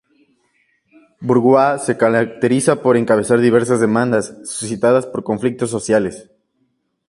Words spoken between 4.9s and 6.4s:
por conflictos sociales.